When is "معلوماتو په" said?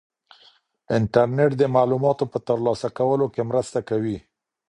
1.75-2.37